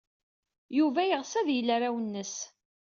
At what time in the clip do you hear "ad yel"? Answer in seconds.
1.39-1.73